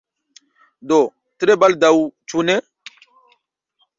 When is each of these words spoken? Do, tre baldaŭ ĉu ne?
Do, 0.93 0.97
tre 1.43 1.57
baldaŭ 1.65 1.93
ĉu 2.33 2.45
ne? 2.49 2.57